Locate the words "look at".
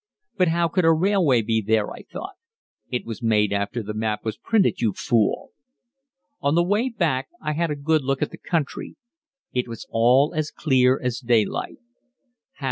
8.03-8.31